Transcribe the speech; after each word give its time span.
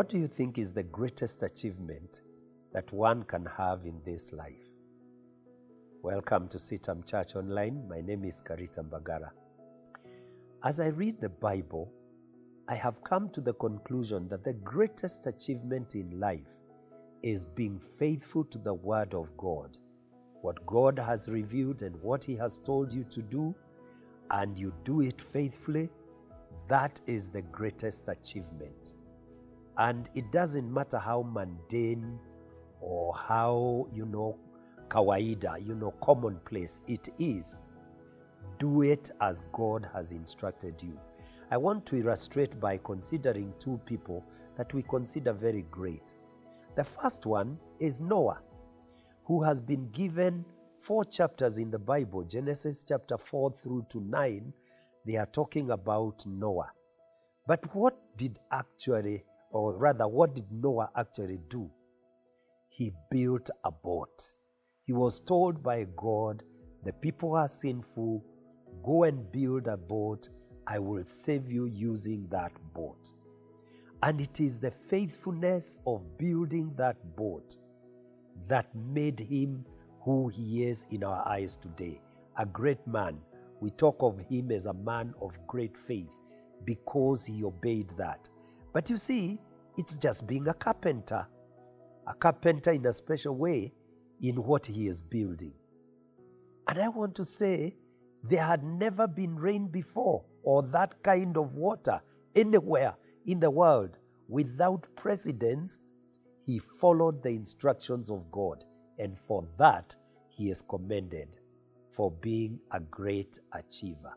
What 0.00 0.08
do 0.08 0.16
you 0.16 0.28
think 0.28 0.56
is 0.56 0.72
the 0.72 0.82
greatest 0.82 1.42
achievement 1.42 2.22
that 2.72 2.90
one 2.90 3.22
can 3.24 3.44
have 3.44 3.84
in 3.84 4.00
this 4.02 4.32
life? 4.32 4.64
Welcome 6.00 6.48
to 6.48 6.56
CITAM 6.56 7.06
Church 7.06 7.36
Online. 7.36 7.86
My 7.86 8.00
name 8.00 8.24
is 8.24 8.40
Karita 8.40 8.82
Mbagara. 8.82 9.28
As 10.64 10.80
I 10.80 10.86
read 10.86 11.20
the 11.20 11.28
Bible, 11.28 11.92
I 12.66 12.76
have 12.76 13.04
come 13.04 13.28
to 13.28 13.42
the 13.42 13.52
conclusion 13.52 14.26
that 14.30 14.42
the 14.42 14.54
greatest 14.54 15.26
achievement 15.26 15.94
in 15.94 16.18
life 16.18 16.56
is 17.22 17.44
being 17.44 17.78
faithful 17.98 18.44
to 18.44 18.56
the 18.56 18.72
Word 18.72 19.12
of 19.12 19.28
God. 19.36 19.76
What 20.40 20.64
God 20.64 20.98
has 20.98 21.28
revealed 21.28 21.82
and 21.82 21.94
what 22.00 22.24
He 22.24 22.36
has 22.36 22.58
told 22.58 22.90
you 22.90 23.04
to 23.10 23.20
do, 23.20 23.54
and 24.30 24.58
you 24.58 24.72
do 24.82 25.02
it 25.02 25.20
faithfully, 25.20 25.90
that 26.70 27.02
is 27.06 27.28
the 27.28 27.42
greatest 27.42 28.08
achievement. 28.08 28.94
And 29.76 30.08
it 30.14 30.30
doesn't 30.30 30.72
matter 30.72 30.98
how 30.98 31.22
mundane 31.22 32.18
or 32.80 33.14
how, 33.14 33.86
you 33.92 34.06
know, 34.06 34.36
kawaida, 34.88 35.64
you 35.64 35.74
know, 35.74 35.92
commonplace 36.02 36.82
it 36.88 37.08
is. 37.18 37.62
Do 38.58 38.82
it 38.82 39.10
as 39.20 39.42
God 39.52 39.88
has 39.94 40.12
instructed 40.12 40.82
you. 40.82 40.98
I 41.50 41.56
want 41.56 41.86
to 41.86 41.96
illustrate 41.96 42.60
by 42.60 42.78
considering 42.78 43.52
two 43.58 43.80
people 43.86 44.24
that 44.56 44.72
we 44.74 44.82
consider 44.82 45.32
very 45.32 45.64
great. 45.70 46.14
The 46.76 46.84
first 46.84 47.26
one 47.26 47.58
is 47.78 48.00
Noah, 48.00 48.40
who 49.24 49.42
has 49.42 49.60
been 49.60 49.90
given 49.90 50.44
four 50.74 51.04
chapters 51.04 51.58
in 51.58 51.70
the 51.70 51.78
Bible 51.78 52.24
Genesis 52.24 52.84
chapter 52.86 53.18
4 53.18 53.52
through 53.52 53.86
to 53.90 54.00
9. 54.00 54.52
They 55.06 55.16
are 55.16 55.26
talking 55.26 55.70
about 55.70 56.24
Noah. 56.26 56.70
But 57.46 57.74
what 57.74 57.98
did 58.16 58.38
actually, 58.52 59.24
or 59.50 59.76
rather, 59.76 60.06
what 60.06 60.34
did 60.34 60.50
Noah 60.50 60.90
actually 60.96 61.38
do? 61.48 61.70
He 62.68 62.92
built 63.10 63.50
a 63.64 63.70
boat. 63.70 64.34
He 64.86 64.92
was 64.92 65.20
told 65.20 65.62
by 65.62 65.86
God, 65.96 66.42
The 66.84 66.92
people 66.92 67.36
are 67.36 67.48
sinful, 67.48 68.24
go 68.84 69.04
and 69.04 69.30
build 69.32 69.66
a 69.66 69.76
boat. 69.76 70.28
I 70.66 70.78
will 70.78 71.04
save 71.04 71.50
you 71.50 71.66
using 71.66 72.28
that 72.30 72.52
boat. 72.74 73.12
And 74.02 74.20
it 74.20 74.40
is 74.40 74.58
the 74.58 74.70
faithfulness 74.70 75.80
of 75.86 76.16
building 76.16 76.72
that 76.76 76.96
boat 77.16 77.56
that 78.48 78.74
made 78.74 79.20
him 79.20 79.64
who 80.02 80.28
he 80.28 80.64
is 80.64 80.86
in 80.90 81.04
our 81.04 81.26
eyes 81.28 81.56
today. 81.56 82.00
A 82.38 82.46
great 82.46 82.86
man. 82.86 83.18
We 83.60 83.70
talk 83.70 83.96
of 84.00 84.18
him 84.18 84.50
as 84.52 84.66
a 84.66 84.72
man 84.72 85.12
of 85.20 85.36
great 85.46 85.76
faith 85.76 86.18
because 86.64 87.26
he 87.26 87.44
obeyed 87.44 87.92
that. 87.98 88.28
But 88.72 88.88
you 88.88 88.96
see, 88.96 89.38
it's 89.76 89.96
just 89.96 90.26
being 90.26 90.48
a 90.48 90.54
carpenter, 90.54 91.26
a 92.06 92.14
carpenter 92.14 92.72
in 92.72 92.86
a 92.86 92.92
special 92.92 93.36
way 93.36 93.72
in 94.20 94.36
what 94.36 94.66
he 94.66 94.86
is 94.86 95.02
building. 95.02 95.54
And 96.68 96.78
I 96.78 96.88
want 96.88 97.14
to 97.16 97.24
say, 97.24 97.76
there 98.22 98.44
had 98.44 98.62
never 98.62 99.08
been 99.08 99.36
rain 99.36 99.68
before 99.68 100.24
or 100.42 100.62
that 100.62 101.02
kind 101.02 101.36
of 101.36 101.54
water 101.54 102.00
anywhere 102.34 102.94
in 103.26 103.40
the 103.40 103.50
world 103.50 103.96
without 104.28 104.86
precedence. 104.96 105.80
He 106.46 106.58
followed 106.58 107.22
the 107.22 107.30
instructions 107.30 108.10
of 108.10 108.30
God, 108.30 108.64
and 108.98 109.16
for 109.16 109.46
that, 109.58 109.96
he 110.28 110.50
is 110.50 110.62
commended 110.62 111.38
for 111.90 112.10
being 112.10 112.60
a 112.72 112.80
great 112.80 113.38
achiever. 113.52 114.14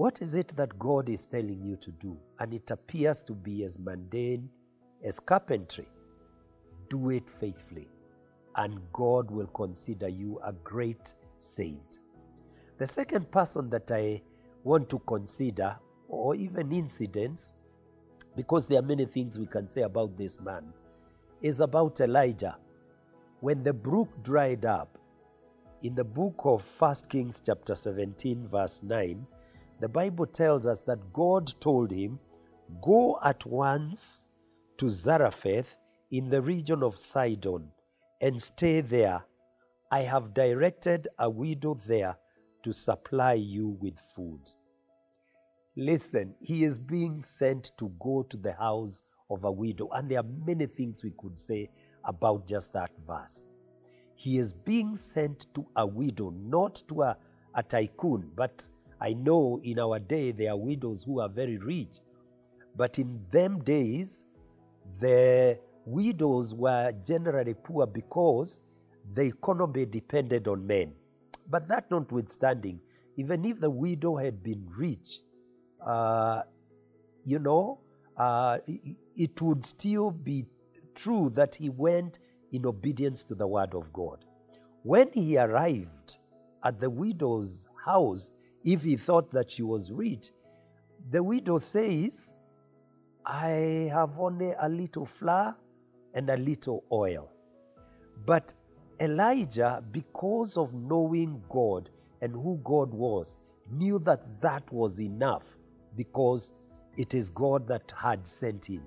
What 0.00 0.22
is 0.22 0.34
it 0.34 0.48
that 0.56 0.78
God 0.78 1.10
is 1.10 1.26
telling 1.26 1.62
you 1.62 1.76
to 1.76 1.90
do? 1.90 2.16
And 2.38 2.54
it 2.54 2.70
appears 2.70 3.22
to 3.24 3.34
be 3.34 3.64
as 3.64 3.78
mundane 3.78 4.48
as 5.04 5.20
carpentry. 5.20 5.88
Do 6.88 7.10
it 7.10 7.28
faithfully, 7.28 7.86
and 8.56 8.80
God 8.94 9.30
will 9.30 9.48
consider 9.48 10.08
you 10.08 10.40
a 10.42 10.54
great 10.54 11.12
saint. 11.36 11.98
The 12.78 12.86
second 12.86 13.30
person 13.30 13.68
that 13.68 13.90
I 13.90 14.22
want 14.64 14.88
to 14.88 15.00
consider, 15.00 15.76
or 16.08 16.34
even 16.34 16.72
incidents, 16.72 17.52
because 18.34 18.66
there 18.66 18.78
are 18.78 18.82
many 18.82 19.04
things 19.04 19.38
we 19.38 19.44
can 19.44 19.68
say 19.68 19.82
about 19.82 20.16
this 20.16 20.40
man, 20.40 20.72
is 21.42 21.60
about 21.60 22.00
Elijah. 22.00 22.56
When 23.40 23.62
the 23.62 23.74
brook 23.74 24.08
dried 24.22 24.64
up, 24.64 24.96
in 25.82 25.94
the 25.94 26.04
book 26.04 26.36
of 26.44 26.64
1 26.80 26.94
Kings, 27.10 27.42
chapter 27.44 27.74
17, 27.74 28.46
verse 28.46 28.82
9, 28.82 29.26
the 29.80 29.88
Bible 29.88 30.26
tells 30.26 30.66
us 30.66 30.82
that 30.84 31.12
God 31.12 31.52
told 31.60 31.90
him, 31.90 32.18
Go 32.82 33.18
at 33.24 33.44
once 33.46 34.24
to 34.76 34.88
Zarephath 34.88 35.76
in 36.10 36.28
the 36.28 36.42
region 36.42 36.82
of 36.82 36.96
Sidon 36.96 37.68
and 38.20 38.40
stay 38.40 38.80
there. 38.80 39.24
I 39.90 40.00
have 40.00 40.34
directed 40.34 41.08
a 41.18 41.28
widow 41.28 41.74
there 41.74 42.16
to 42.62 42.72
supply 42.72 43.32
you 43.34 43.76
with 43.80 43.98
food. 43.98 44.40
Listen, 45.76 46.34
he 46.40 46.64
is 46.64 46.78
being 46.78 47.20
sent 47.20 47.72
to 47.78 47.90
go 48.00 48.22
to 48.28 48.36
the 48.36 48.52
house 48.52 49.02
of 49.30 49.44
a 49.44 49.50
widow, 49.50 49.88
and 49.92 50.10
there 50.10 50.20
are 50.20 50.46
many 50.46 50.66
things 50.66 51.02
we 51.02 51.12
could 51.18 51.38
say 51.38 51.70
about 52.04 52.46
just 52.46 52.72
that 52.72 52.90
verse. 53.06 53.48
He 54.14 54.38
is 54.38 54.52
being 54.52 54.94
sent 54.94 55.46
to 55.54 55.66
a 55.76 55.86
widow, 55.86 56.30
not 56.30 56.82
to 56.88 57.02
a, 57.02 57.16
a 57.54 57.62
tycoon, 57.62 58.30
but 58.36 58.68
I 59.00 59.14
know 59.14 59.60
in 59.62 59.78
our 59.78 59.98
day 59.98 60.32
there 60.32 60.50
are 60.50 60.56
widows 60.56 61.04
who 61.04 61.20
are 61.20 61.28
very 61.28 61.56
rich, 61.58 61.98
but 62.76 62.98
in 62.98 63.24
them 63.30 63.60
days, 63.60 64.24
the 65.00 65.58
widows 65.86 66.54
were 66.54 66.92
generally 67.04 67.54
poor 67.54 67.86
because 67.86 68.60
the 69.14 69.22
economy 69.22 69.86
depended 69.86 70.46
on 70.46 70.66
men. 70.66 70.92
But 71.48 71.66
that 71.68 71.90
notwithstanding, 71.90 72.80
even 73.16 73.44
if 73.44 73.58
the 73.60 73.70
widow 73.70 74.16
had 74.16 74.42
been 74.42 74.66
rich, 74.76 75.20
uh, 75.84 76.42
you 77.24 77.38
know, 77.38 77.80
uh, 78.16 78.58
it 78.66 79.40
would 79.40 79.64
still 79.64 80.10
be 80.10 80.46
true 80.94 81.30
that 81.30 81.54
he 81.54 81.70
went 81.70 82.18
in 82.52 82.66
obedience 82.66 83.24
to 83.24 83.34
the 83.34 83.46
word 83.46 83.74
of 83.74 83.92
God. 83.92 84.24
When 84.82 85.10
he 85.12 85.38
arrived 85.38 86.18
at 86.62 86.80
the 86.80 86.90
widow's 86.90 87.68
house, 87.84 88.32
if 88.64 88.82
he 88.82 88.96
thought 88.96 89.30
that 89.32 89.50
she 89.50 89.62
was 89.62 89.90
rich, 89.90 90.30
the 91.10 91.22
widow 91.22 91.58
says, 91.58 92.34
I 93.24 93.90
have 93.92 94.18
only 94.18 94.52
a 94.58 94.68
little 94.68 95.06
flour 95.06 95.56
and 96.14 96.28
a 96.30 96.36
little 96.36 96.84
oil. 96.92 97.30
But 98.26 98.54
Elijah, 99.00 99.82
because 99.90 100.56
of 100.56 100.74
knowing 100.74 101.42
God 101.48 101.90
and 102.20 102.34
who 102.34 102.60
God 102.62 102.92
was, 102.92 103.38
knew 103.70 103.98
that 104.00 104.40
that 104.40 104.70
was 104.72 105.00
enough 105.00 105.44
because 105.96 106.54
it 106.96 107.14
is 107.14 107.30
God 107.30 107.66
that 107.68 107.92
had 107.96 108.26
sent 108.26 108.66
him. 108.66 108.82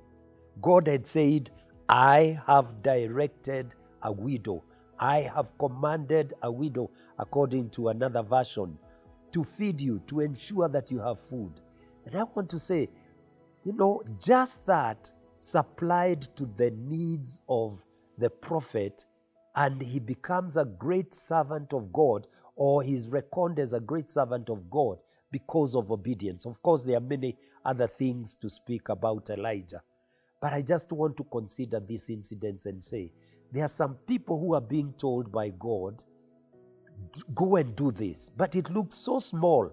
God 0.62 0.88
had 0.88 1.08
said, 1.08 1.50
I 1.90 2.40
have 2.46 2.82
directed 2.84 3.74
a 4.04 4.12
widow. 4.12 4.64
I 5.00 5.22
have 5.36 5.58
commanded 5.58 6.34
a 6.44 6.52
widow, 6.52 6.92
according 7.18 7.72
to 7.72 7.90
another 7.90 8.22
version, 8.22 8.78
to 9.34 9.44
feed 9.44 9.82
you, 9.82 10.00
to 10.08 10.22
ensure 10.22 10.70
that 10.70 10.90
you 10.92 11.00
have 11.00 11.20
food. 11.20 11.60
And 12.06 12.16
I 12.16 12.24
want 12.24 12.50
to 12.52 12.60
say, 12.60 12.90
you 13.66 13.74
know, 13.74 14.02
just 14.18 14.66
that 14.66 15.12
supplied 15.38 16.22
to 16.36 16.46
the 16.46 16.72
needs 16.72 17.42
of 17.50 17.84
the 18.18 18.30
prophet, 18.30 19.06
and 19.56 19.82
he 19.82 20.00
becomes 20.00 20.58
a 20.58 20.66
great 20.66 21.14
servant 21.14 21.74
of 21.74 21.92
God, 21.92 22.28
or 22.56 22.84
he's 22.84 23.08
reckoned 23.08 23.60
as 23.60 23.74
a 23.74 23.80
great 23.80 24.10
servant 24.10 24.50
of 24.50 24.70
God 24.70 25.00
because 25.32 25.76
of 25.76 25.92
obedience. 25.92 26.46
Of 26.46 26.62
course, 26.62 26.84
there 26.84 26.98
are 26.98 27.02
many 27.02 27.36
other 27.66 27.88
things 27.88 28.36
to 28.36 28.50
speak 28.50 28.90
about 28.90 29.30
Elijah, 29.30 29.82
but 30.42 30.54
I 30.54 30.62
just 30.62 30.92
want 30.92 31.18
to 31.18 31.24
consider 31.24 31.80
these 31.80 32.10
incidents 32.10 32.66
and 32.66 32.84
say 32.84 33.12
there 33.52 33.64
are 33.64 33.70
some 33.70 33.96
people 34.08 34.40
who 34.40 34.54
are 34.54 34.62
being 34.62 34.94
told 34.98 35.32
by 35.32 35.50
God, 35.50 36.04
go 37.34 37.56
and 37.56 37.76
do 37.76 37.92
this, 37.92 38.30
but 38.30 38.56
it 38.56 38.70
looks 38.70 38.96
so 38.96 39.20
small. 39.20 39.72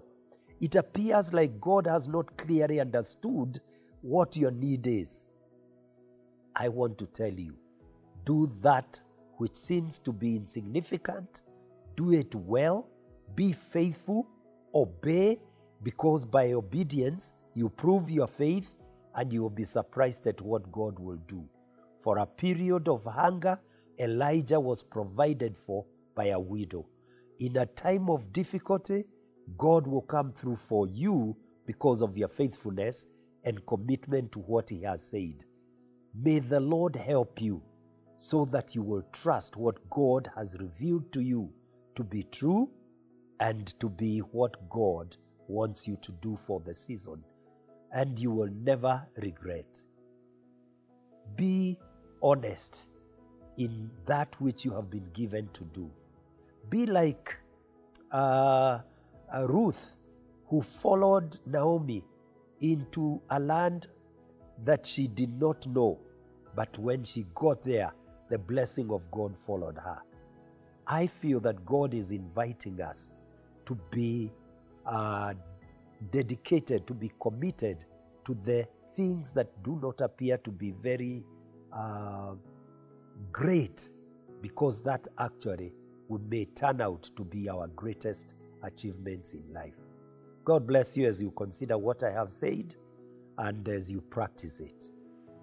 It 0.59 0.75
appears 0.75 1.33
like 1.33 1.59
God 1.59 1.87
has 1.87 2.07
not 2.07 2.37
clearly 2.37 2.79
understood 2.79 3.59
what 4.01 4.35
your 4.37 4.51
need 4.51 4.87
is. 4.87 5.25
I 6.55 6.67
want 6.67 6.97
to 6.99 7.05
tell 7.05 7.33
you 7.33 7.55
do 8.25 8.47
that 8.61 9.03
which 9.37 9.55
seems 9.55 9.97
to 9.99 10.13
be 10.13 10.35
insignificant, 10.35 11.41
do 11.97 12.13
it 12.13 12.35
well, 12.35 12.87
be 13.33 13.51
faithful, 13.51 14.27
obey, 14.75 15.39
because 15.81 16.25
by 16.25 16.53
obedience 16.53 17.33
you 17.55 17.69
prove 17.69 18.11
your 18.11 18.27
faith 18.27 18.75
and 19.15 19.33
you 19.33 19.41
will 19.41 19.49
be 19.49 19.63
surprised 19.63 20.27
at 20.27 20.39
what 20.41 20.71
God 20.71 20.99
will 20.99 21.19
do. 21.27 21.43
For 21.99 22.19
a 22.19 22.25
period 22.25 22.87
of 22.87 23.03
hunger, 23.03 23.59
Elijah 23.99 24.59
was 24.59 24.81
provided 24.81 25.57
for 25.57 25.85
by 26.15 26.27
a 26.27 26.39
widow. 26.39 26.85
In 27.41 27.57
a 27.57 27.65
time 27.65 28.07
of 28.07 28.31
difficulty, 28.31 29.03
God 29.57 29.87
will 29.87 30.03
come 30.03 30.31
through 30.31 30.57
for 30.57 30.85
you 30.87 31.35
because 31.65 32.03
of 32.03 32.15
your 32.15 32.27
faithfulness 32.27 33.07
and 33.43 33.65
commitment 33.65 34.31
to 34.33 34.39
what 34.41 34.69
He 34.69 34.83
has 34.83 35.09
said. 35.09 35.43
May 36.13 36.37
the 36.37 36.59
Lord 36.59 36.95
help 36.95 37.41
you 37.41 37.63
so 38.15 38.45
that 38.45 38.75
you 38.75 38.83
will 38.83 39.01
trust 39.11 39.57
what 39.57 39.89
God 39.89 40.29
has 40.35 40.55
revealed 40.59 41.11
to 41.13 41.21
you 41.21 41.51
to 41.95 42.03
be 42.03 42.21
true 42.25 42.69
and 43.39 43.67
to 43.79 43.89
be 43.89 44.19
what 44.19 44.69
God 44.69 45.17
wants 45.47 45.87
you 45.87 45.97
to 46.03 46.11
do 46.21 46.37
for 46.45 46.59
the 46.59 46.75
season. 46.75 47.23
And 47.91 48.19
you 48.19 48.29
will 48.29 48.51
never 48.53 49.07
regret. 49.17 49.83
Be 51.35 51.79
honest 52.21 52.89
in 53.57 53.89
that 54.05 54.39
which 54.39 54.63
you 54.63 54.75
have 54.75 54.91
been 54.91 55.09
given 55.13 55.49
to 55.53 55.63
do. 55.73 55.91
Be 56.71 56.85
like 56.85 57.37
uh, 58.11 58.79
uh, 59.31 59.47
Ruth, 59.47 59.97
who 60.47 60.61
followed 60.61 61.37
Naomi 61.45 62.01
into 62.61 63.21
a 63.29 63.39
land 63.39 63.89
that 64.63 64.85
she 64.85 65.07
did 65.07 65.37
not 65.37 65.67
know. 65.67 65.99
But 66.55 66.77
when 66.79 67.03
she 67.03 67.25
got 67.35 67.61
there, 67.63 67.91
the 68.29 68.39
blessing 68.39 68.89
of 68.89 69.11
God 69.11 69.37
followed 69.37 69.77
her. 69.77 70.01
I 70.87 71.07
feel 71.07 71.41
that 71.41 71.65
God 71.65 71.93
is 71.93 72.13
inviting 72.13 72.81
us 72.81 73.15
to 73.65 73.77
be 73.91 74.31
uh, 74.85 75.33
dedicated, 76.09 76.87
to 76.87 76.93
be 76.93 77.11
committed 77.21 77.83
to 78.25 78.37
the 78.45 78.65
things 78.95 79.33
that 79.33 79.49
do 79.61 79.77
not 79.81 79.99
appear 79.99 80.37
to 80.37 80.51
be 80.51 80.71
very 80.71 81.25
uh, 81.73 82.35
great, 83.31 83.91
because 84.41 84.81
that 84.83 85.07
actually 85.19 85.73
may 86.19 86.45
turn 86.45 86.81
out 86.81 87.09
to 87.15 87.23
be 87.23 87.49
our 87.49 87.67
greatest 87.67 88.35
achievements 88.63 89.33
in 89.33 89.43
life. 89.53 89.75
God 90.43 90.67
bless 90.67 90.97
you 90.97 91.07
as 91.07 91.21
you 91.21 91.31
consider 91.31 91.77
what 91.77 92.03
I 92.03 92.11
have 92.11 92.31
said 92.31 92.75
and 93.37 93.67
as 93.69 93.91
you 93.91 94.01
practice 94.01 94.59
it. 94.59 94.91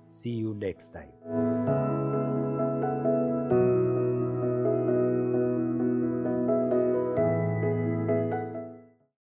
See 0.09 0.31
you 0.31 0.55
next 0.55 0.93
time. 0.93 1.88